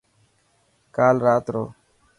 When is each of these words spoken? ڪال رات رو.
ڪال 0.95 1.15
رات 1.25 1.45
رو. 1.53 1.63